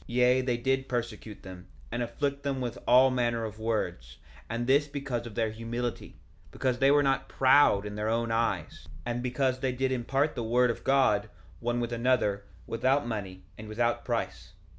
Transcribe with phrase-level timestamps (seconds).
[0.01, 4.17] 1:20 Yea, they did persecute them, and afflict them with all manner of words,
[4.49, 6.17] and this because of their humility;
[6.49, 10.41] because they were not proud in their own eyes, and because they did impart the
[10.43, 11.29] word of God,
[11.59, 14.53] one with another, without money and without price.